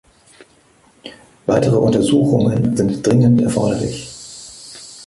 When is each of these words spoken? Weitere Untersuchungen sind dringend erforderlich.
Weitere 1.45 1.75
Untersuchungen 1.75 2.75
sind 2.75 3.05
dringend 3.05 3.39
erforderlich. 3.39 4.09